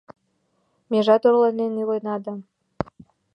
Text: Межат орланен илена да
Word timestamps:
Межат 0.91 1.21
орланен 1.27 1.73
илена 1.81 2.15
да 2.23 2.33